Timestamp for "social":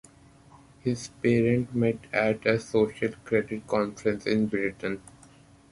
2.59-3.11